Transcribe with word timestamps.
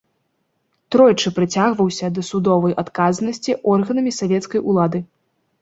Тройчы 0.93 1.31
прыцягваўся 1.35 2.09
да 2.15 2.21
судовай 2.29 2.73
адказнасці 2.85 3.57
органамі 3.75 4.11
савецкай 4.23 4.65
улады. 4.73 5.05